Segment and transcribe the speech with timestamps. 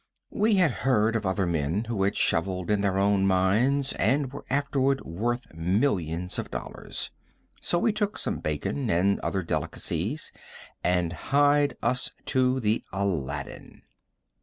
[0.31, 4.43] We had heard of other men who had shoveled in their own mines and were
[4.49, 7.11] afterward worth millions of dollars,
[7.61, 10.31] so we took some bacon and other delicacies
[10.83, 13.83] and hied us to the Aladdin.